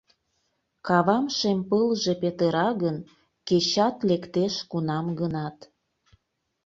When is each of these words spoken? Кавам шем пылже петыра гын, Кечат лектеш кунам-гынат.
Кавам 0.87 1.25
шем 1.37 1.59
пылже 1.69 2.13
петыра 2.21 2.69
гын, 2.81 2.97
Кечат 3.47 3.95
лектеш 4.09 4.53
кунам-гынат. 4.71 5.57